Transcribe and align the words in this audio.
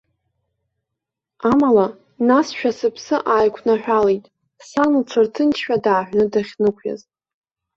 Амала, 1.51 1.87
насшәа, 2.27 2.71
сыԥсы 2.77 3.15
ааиқәнаҳәалеит, 3.33 4.23
сан 4.67 4.91
лҽырҭынчшәа 5.01 5.75
дааҳәны 5.83 6.25
дахьнықәиаз. 6.31 7.01